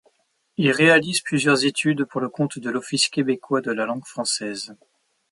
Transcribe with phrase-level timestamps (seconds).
[0.57, 4.75] Il réalise plusieurs études pour le compte de l'Office québécois de la langue française.